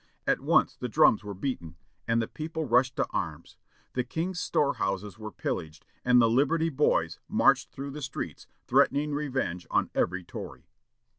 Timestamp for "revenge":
9.13-9.67